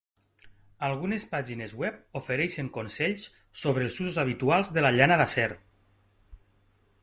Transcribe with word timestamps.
Algunes 0.87 1.25
pàgines 1.33 1.75
web 1.81 1.99
ofereixen 2.21 2.71
consells 2.79 3.27
sobre 3.65 3.87
els 3.89 4.01
usos 4.07 4.19
habituals 4.25 4.75
de 4.79 4.85
la 4.87 4.93
llana 4.97 5.23
d'acer. 5.23 5.49